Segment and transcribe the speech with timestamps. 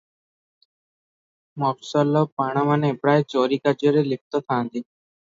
[1.63, 4.83] ମଫସଲର ପାଣମାନେ ପ୍ରାୟ ଚୋରି କାର୍ଯ୍ୟରେ ଲିପ୍ତ ଥାନ୍ତି।